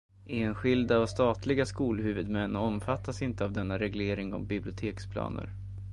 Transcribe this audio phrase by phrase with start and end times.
[0.27, 5.49] Enskilda och statliga skolhuvudmän omfattas inte av denna reglering om biblioteksplaner.